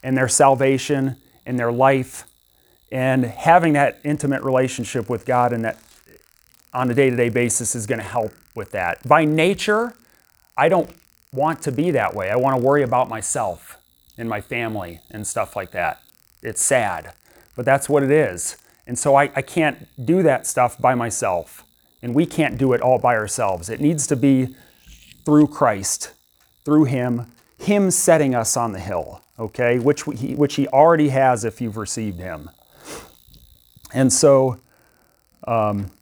[0.02, 2.24] and their salvation and their life
[2.92, 5.78] and having that intimate relationship with God and that
[6.72, 9.06] on a day-to-day basis is going to help with that.
[9.06, 9.94] By nature,
[10.56, 10.90] I don't
[11.32, 12.28] want to be that way.
[12.28, 13.78] I want to worry about myself
[14.18, 16.02] and my family and stuff like that.
[16.42, 17.12] It's sad,
[17.54, 18.56] but that's what it is.
[18.84, 21.64] And so I, I can't do that stuff by myself.
[22.02, 23.68] And we can't do it all by ourselves.
[23.68, 24.56] It needs to be
[25.24, 26.12] through Christ,
[26.64, 27.26] through Him,
[27.58, 31.76] Him setting us on the hill, okay, which, he, which He already has if you've
[31.76, 32.50] received Him.
[33.92, 34.58] And so
[35.46, 35.92] um,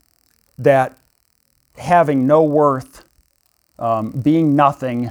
[0.57, 0.97] that
[1.77, 3.08] having no worth,
[3.79, 5.11] um, being nothing,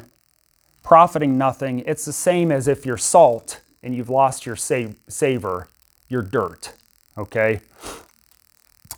[0.83, 5.67] profiting nothing, it's the same as if you're salt and you've lost your savor,
[6.09, 6.73] you're dirt.
[7.17, 7.61] Okay?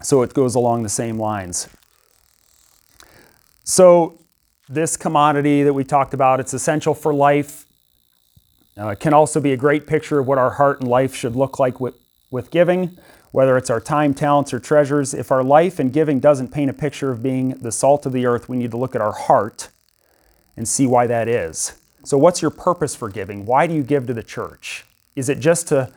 [0.01, 1.67] So it goes along the same lines.
[3.63, 4.19] So
[4.67, 7.65] this commodity that we talked about, it's essential for life.
[8.77, 11.59] Uh, can also be a great picture of what our heart and life should look
[11.59, 11.95] like with,
[12.31, 12.97] with giving
[13.31, 16.73] whether it's our time, talents, or treasures, if our life and giving doesn't paint a
[16.73, 19.69] picture of being the salt of the earth, we need to look at our heart
[20.57, 21.73] and see why that is.
[22.03, 23.45] So, what's your purpose for giving?
[23.45, 24.85] Why do you give to the church?
[25.15, 25.91] Is it just to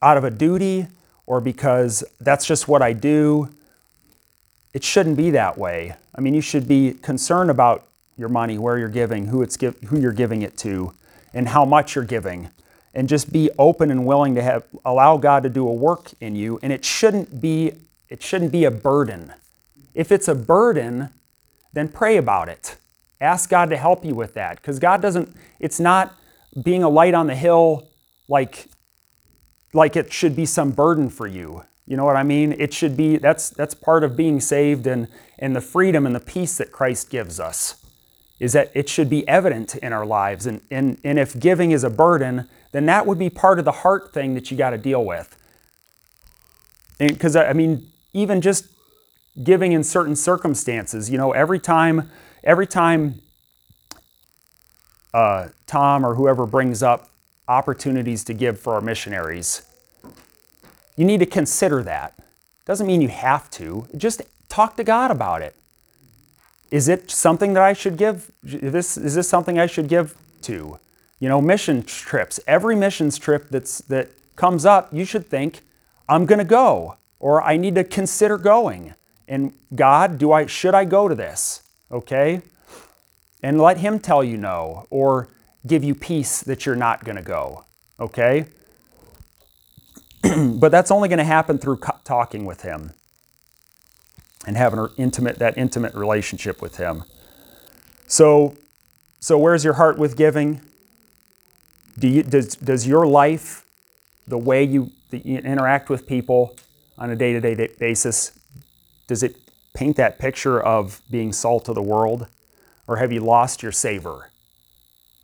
[0.00, 0.88] out of a duty
[1.26, 3.48] or because that's just what I do?
[4.74, 5.94] It shouldn't be that way.
[6.14, 7.86] I mean, you should be concerned about
[8.18, 10.92] your money, where you're giving, who it's give, who you're giving it to,
[11.32, 12.50] and how much you're giving
[12.94, 16.36] and just be open and willing to have allow God to do a work in
[16.36, 17.72] you and it shouldn't be
[18.08, 19.32] it shouldn't be a burden.
[19.94, 21.08] If it's a burden,
[21.72, 22.76] then pray about it.
[23.20, 26.14] Ask God to help you with that because God doesn't it's not
[26.62, 27.88] being a light on the hill
[28.28, 28.68] like
[29.72, 31.64] like it should be some burden for you.
[31.86, 32.52] You know what I mean?
[32.52, 36.20] It should be that's that's part of being saved and and the freedom and the
[36.20, 37.82] peace that Christ gives us
[38.42, 40.46] is that it should be evident in our lives.
[40.46, 43.72] And, and, and if giving is a burden, then that would be part of the
[43.72, 45.38] heart thing that you got to deal with.
[46.98, 48.66] Because, I mean, even just
[49.42, 52.10] giving in certain circumstances, you know, every time,
[52.44, 53.20] every time
[55.14, 57.10] uh, Tom or whoever brings up
[57.48, 59.62] opportunities to give for our missionaries,
[60.96, 62.14] you need to consider that.
[62.64, 63.86] Doesn't mean you have to.
[63.96, 65.56] Just talk to God about it.
[66.70, 68.30] Is it something that I should give?
[68.44, 70.78] Is this, is this something I should give to?
[71.22, 72.40] You know, mission trips.
[72.48, 75.60] Every missions trip that's, that comes up, you should think,
[76.08, 78.94] I'm going to go, or I need to consider going.
[79.28, 81.62] And God, do I should I go to this?
[81.92, 82.42] Okay?
[83.40, 85.28] And let him tell you no, or
[85.64, 87.66] give you peace that you're not going to go.
[88.00, 88.46] Okay?
[90.24, 92.94] but that's only going to happen through talking with him
[94.44, 97.04] and having an intimate that intimate relationship with him.
[98.08, 98.56] So
[99.20, 100.60] so where's your heart with giving?
[101.98, 103.64] Do you, does, does your life,
[104.26, 106.56] the way you, you interact with people
[106.98, 108.38] on a day-to-day basis,
[109.06, 109.36] does it
[109.74, 112.28] paint that picture of being salt of the world?
[112.86, 114.30] Or have you lost your savor?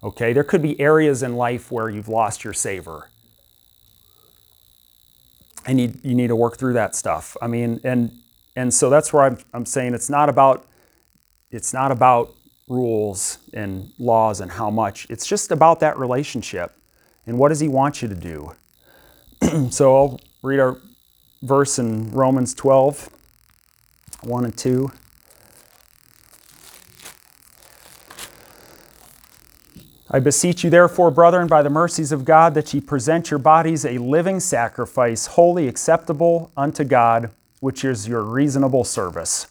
[0.03, 3.11] Okay, there could be areas in life where you've lost your savor.
[5.67, 7.37] And you, you need to work through that stuff.
[7.43, 8.13] I mean, and
[8.55, 10.67] and so that's where I'm, I'm saying it's not about
[11.51, 12.35] it's not about
[12.69, 15.07] rules and laws and how much.
[15.11, 16.75] It's just about that relationship
[17.27, 18.53] and what does he want you to do.
[19.71, 20.79] so I'll read our
[21.43, 23.09] verse in Romans 12,
[24.23, 24.91] 1 and 2.
[30.11, 33.85] I beseech you, therefore, brethren, by the mercies of God, that ye present your bodies
[33.85, 39.49] a living sacrifice, holy acceptable unto God, which is your reasonable service.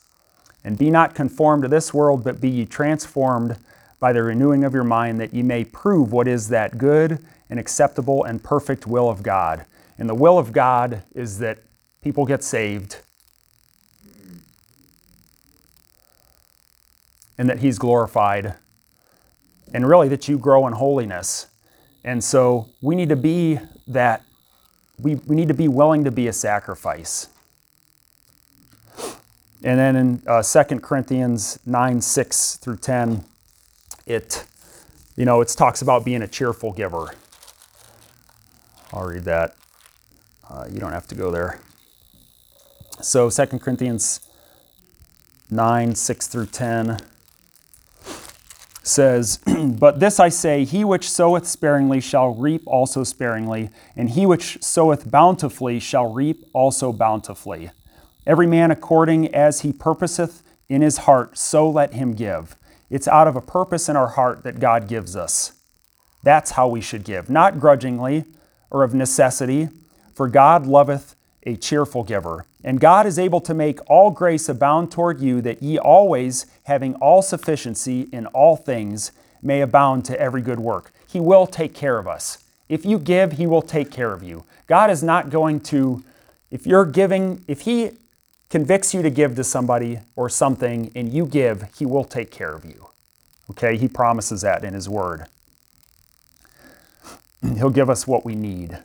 [0.68, 3.55] And be not conformed to this world, but be ye transformed
[4.01, 7.57] by the renewing of your mind, that ye may prove what is that good and
[7.57, 9.65] acceptable and perfect will of God.
[9.97, 11.59] And the will of God is that
[12.01, 12.97] people get saved
[17.38, 18.55] and that He's glorified,
[19.74, 21.47] and really that you grow in holiness.
[22.03, 23.57] And so we need to be
[23.88, 24.22] that
[24.99, 27.30] we, we need to be willing to be a sacrifice.
[29.64, 33.24] And then in uh, 2 Corinthians 9, 6 through 10,
[34.05, 34.45] it,
[35.16, 37.14] you know, it talks about being a cheerful giver.
[38.93, 39.55] I'll read that.
[40.49, 41.60] Uh, you don't have to go there.
[43.01, 44.22] So 2 Corinthians
[45.49, 46.97] 9, 6 through 10
[48.84, 54.26] says, But this I say, he which soweth sparingly shall reap also sparingly, and he
[54.26, 57.72] which soweth bountifully shall reap also bountifully.
[58.28, 62.57] Every man according as he purposeth in his heart, so let him give.
[62.89, 65.53] It's out of a purpose in our heart that God gives us.
[66.23, 68.25] That's how we should give, not grudgingly
[68.69, 69.69] or of necessity,
[70.13, 72.45] for God loveth a cheerful giver.
[72.65, 76.95] And God is able to make all grace abound toward you, that ye always, having
[76.95, 80.91] all sufficiency in all things, may abound to every good work.
[81.07, 82.43] He will take care of us.
[82.67, 84.43] If you give, He will take care of you.
[84.67, 86.03] God is not going to,
[86.51, 87.91] if you're giving, if He
[88.49, 92.53] convicts you to give to somebody or something and you give, He will take care
[92.53, 92.87] of you.
[93.51, 93.77] Okay?
[93.77, 95.25] He promises that in His Word.
[97.57, 98.79] He'll give us what we need.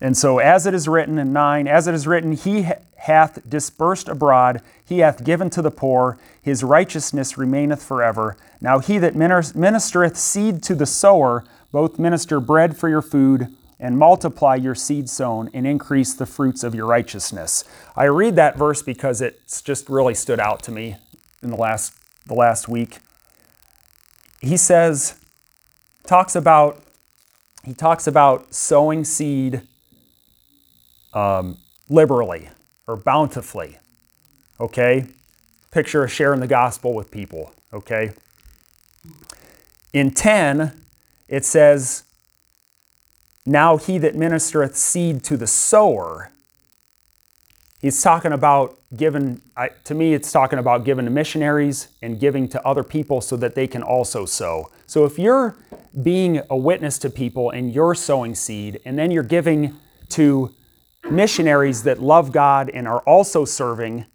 [0.00, 2.66] And so, as it is written in 9, as it is written, He
[2.96, 8.36] hath dispersed abroad, He hath given to the poor, His righteousness remaineth forever.
[8.60, 13.98] Now, He that ministereth seed to the sower, both minister bread for your food, and
[13.98, 17.64] multiply your seed sown, and increase the fruits of your righteousness.
[17.96, 20.96] I read that verse because it's just really stood out to me
[21.42, 21.94] in the last,
[22.26, 22.98] the last week.
[24.42, 25.18] He says,
[26.06, 26.82] talks about,
[27.64, 29.62] he talks about sowing seed
[31.14, 31.56] um,
[31.88, 32.50] liberally
[32.86, 33.78] or bountifully.
[34.60, 35.06] Okay?
[35.70, 37.54] Picture of sharing the gospel with people.
[37.72, 38.12] Okay?
[39.94, 40.78] In 10,
[41.28, 42.04] it says,
[43.50, 46.30] Now he that ministereth seed to the sower.
[47.80, 52.46] He's talking about giving, I, to me, it's talking about giving to missionaries and giving
[52.50, 54.70] to other people so that they can also sow.
[54.86, 55.56] So if you're
[56.00, 59.74] being a witness to people and you're sowing seed and then you're giving
[60.10, 60.54] to
[61.10, 64.06] missionaries that love God and are also serving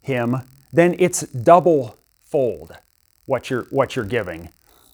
[0.00, 2.70] Him, then it's double fold
[3.24, 4.50] what you're what you're giving,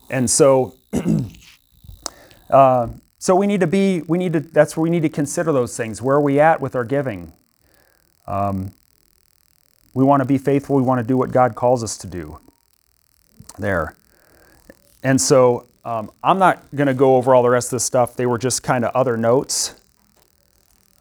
[0.08, 0.76] and so.
[2.50, 2.88] uh,
[3.22, 5.76] so we need to be we need to that's where we need to consider those
[5.76, 7.32] things where are we at with our giving
[8.26, 8.72] um,
[9.94, 12.40] we want to be faithful we want to do what god calls us to do
[13.58, 13.94] there
[15.04, 18.16] and so um, i'm not going to go over all the rest of this stuff
[18.16, 19.74] they were just kind of other notes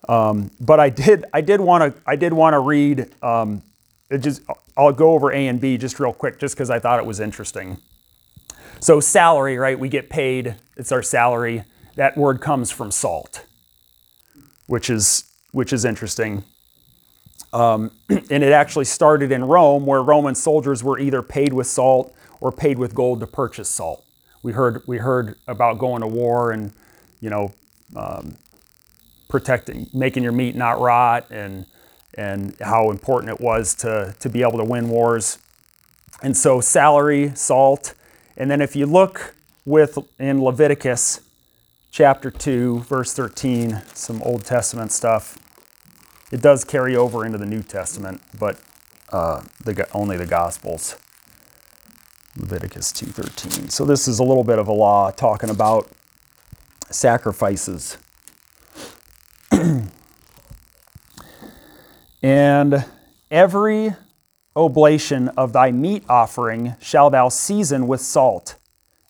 [0.09, 3.61] um, but I did I did want to I did want to read um,
[4.19, 4.41] just
[4.75, 7.19] I'll go over A and B just real quick just because I thought it was
[7.19, 7.77] interesting.
[8.79, 9.79] So salary, right?
[9.79, 10.55] We get paid.
[10.75, 11.63] It's our salary.
[11.95, 13.45] That word comes from salt,
[14.67, 16.43] which is which is interesting.
[17.53, 22.15] Um, and it actually started in Rome, where Roman soldiers were either paid with salt
[22.39, 24.05] or paid with gold to purchase salt.
[24.41, 26.71] We heard we heard about going to war and
[27.19, 27.53] you know
[27.95, 28.35] um,
[29.29, 31.65] protecting, making your meat not rot, and
[32.17, 35.37] and how important it was to to be able to win wars.
[36.23, 37.95] And so salary, salt,
[38.37, 39.33] and then if you look
[39.65, 41.21] with in Leviticus
[41.91, 45.37] chapter 2, verse 13, some Old Testament stuff.
[46.31, 48.59] It does carry over into the New Testament, but
[49.11, 50.97] uh, the, only the Gospels.
[52.37, 53.69] Leviticus 2:13.
[53.69, 55.89] So this is a little bit of a law talking about
[56.89, 57.97] sacrifices.
[62.23, 62.85] and
[63.29, 63.95] every
[64.55, 68.55] oblation of thy meat offering shall thou season with salt.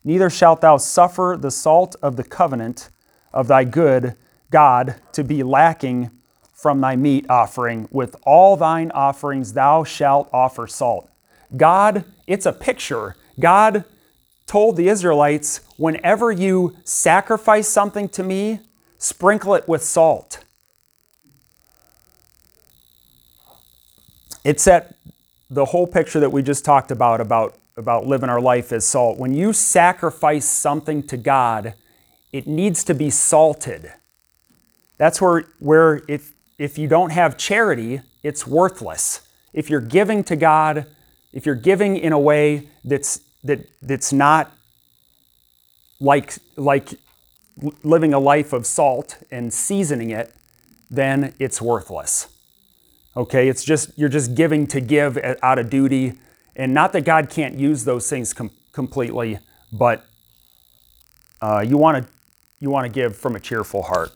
[0.03, 2.89] Neither shalt thou suffer the salt of the covenant
[3.33, 4.15] of thy good
[4.49, 6.11] God to be lacking
[6.53, 7.87] from thy meat offering.
[7.91, 11.09] With all thine offerings thou shalt offer salt.
[11.55, 13.15] God, it's a picture.
[13.39, 13.85] God
[14.45, 18.59] told the Israelites, whenever you sacrifice something to me,
[18.97, 20.43] sprinkle it with salt.
[24.43, 24.95] It's that
[25.49, 29.17] the whole picture that we just talked about about about living our life as salt.
[29.17, 31.73] When you sacrifice something to God,
[32.31, 33.91] it needs to be salted.
[34.97, 39.27] That's where where if if you don't have charity, it's worthless.
[39.51, 40.85] If you're giving to God,
[41.33, 44.51] if you're giving in a way that's that that's not
[45.99, 46.93] like like
[47.83, 50.33] living a life of salt and seasoning it,
[50.89, 52.27] then it's worthless.
[53.15, 56.13] Okay, it's just you're just giving to give out of duty,
[56.61, 59.39] and not that God can't use those things com- completely,
[59.73, 60.05] but
[61.41, 62.11] uh, you want to
[62.59, 64.11] you want to give from a cheerful heart.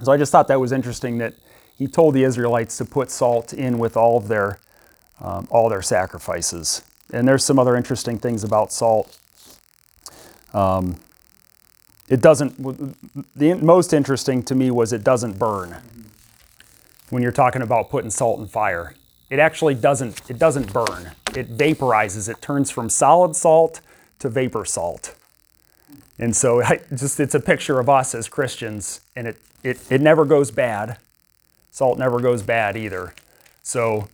[0.00, 1.34] So I just thought that was interesting that
[1.76, 4.60] he told the Israelites to put salt in with all of their
[5.20, 6.82] um, all their sacrifices.
[7.12, 9.18] And there's some other interesting things about salt.
[10.54, 11.00] Um,
[12.08, 12.54] it doesn't.
[13.34, 15.82] The most interesting to me was it doesn't burn.
[17.10, 18.94] When you're talking about putting salt in fire,
[19.28, 20.30] it actually doesn't.
[20.30, 21.12] It doesn't burn.
[21.34, 22.28] It vaporizes.
[22.28, 23.80] It turns from solid salt
[24.20, 25.14] to vapor salt.
[26.18, 30.00] And so I just it's a picture of us as Christians, and it, it, it
[30.00, 30.98] never goes bad.
[31.70, 33.12] Salt never goes bad either.
[33.62, 34.08] So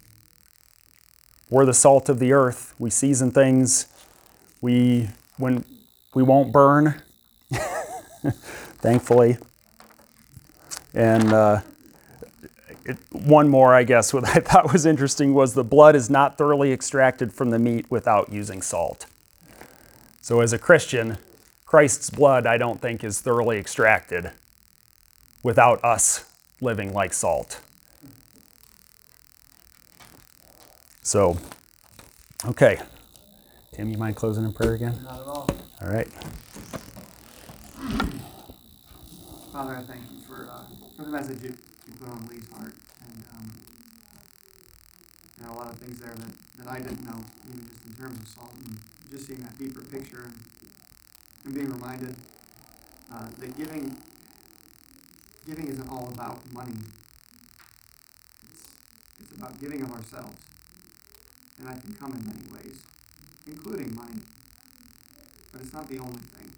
[1.51, 2.75] we're the salt of the earth.
[2.79, 3.87] We season things.
[4.61, 5.65] We when
[6.15, 7.03] we won't burn,
[8.81, 9.37] thankfully.
[10.95, 11.61] And uh,
[12.85, 16.39] it, one more, I guess, what I thought was interesting was the blood is not
[16.39, 19.07] thoroughly extracted from the meat without using salt.
[20.21, 21.19] So as a Christian,
[21.67, 24.31] Christ's blood, I don't think, is thoroughly extracted
[25.43, 26.25] without us
[26.61, 27.61] living like salt.
[31.03, 31.37] So,
[32.47, 32.79] okay.
[33.73, 35.01] Tim, you mind closing in prayer again?
[35.03, 35.51] Not at all.
[35.81, 36.09] All right.
[39.53, 40.63] Father, I thank you for, uh,
[40.97, 41.57] for the message you,
[42.03, 42.75] put on Lee's heart.
[43.07, 43.53] And, um,
[45.39, 47.95] there are a lot of things there that, that I didn't know, even just in
[47.95, 48.79] terms of salt and
[49.11, 50.39] just seeing that deeper picture and,
[51.45, 52.15] and being reminded
[53.13, 53.97] uh, that giving
[55.47, 56.79] giving isn't all about money.
[58.51, 58.63] It's,
[59.21, 60.39] it's about giving of ourselves.
[61.59, 62.79] And that can come in many ways,
[63.47, 64.23] including money.
[65.51, 66.51] But it's not the only thing.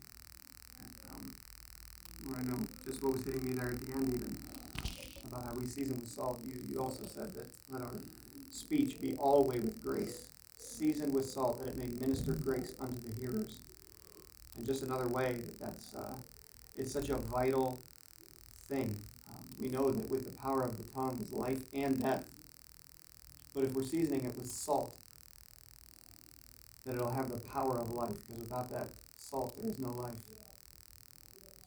[0.84, 4.36] And, um, I know just what was hitting me there at the end, even
[5.56, 6.40] we season with salt.
[6.44, 7.92] You, you also said that let our
[8.50, 10.28] speech be always with grace,
[10.58, 13.60] seasoned with salt, that it may minister grace unto the hearers.
[14.56, 16.14] And just another way that that's uh,
[16.76, 17.80] it's such a vital
[18.68, 18.96] thing.
[19.28, 22.28] Um, we know that with the power of the tongue is life and death.
[23.54, 24.96] But if we're seasoning it with salt,
[26.84, 30.14] that it'll have the power of life, because without that salt, there is no life.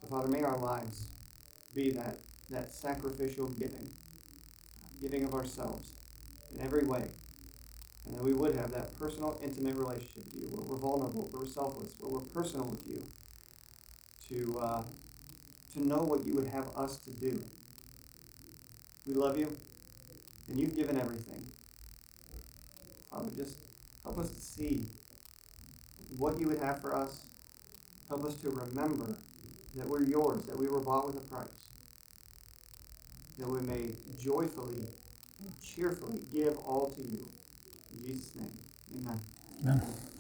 [0.02, 1.08] So, Father, may our lives
[1.74, 2.18] be that,
[2.50, 3.90] that sacrificial giving,
[5.02, 5.92] giving of ourselves
[6.54, 7.08] in every way.
[8.06, 11.42] And that we would have that personal, intimate relationship with you, where we're vulnerable, where
[11.42, 13.04] we're selfless, where we're personal with you,
[14.30, 14.84] to, uh,
[15.74, 17.44] to know what you would have us to do.
[19.06, 19.56] We love you,
[20.48, 21.46] and you've given everything.
[23.10, 23.58] Father, just
[24.04, 24.86] help us to see
[26.18, 27.26] what you would have for us.
[28.08, 29.18] Help us to remember
[29.76, 31.67] that we're yours, that we were bought with a price.
[33.38, 34.88] That we may joyfully
[35.62, 37.28] cheerfully give all to you.
[37.94, 38.52] In Jesus' name,
[38.96, 39.20] amen.
[39.64, 40.17] Amen.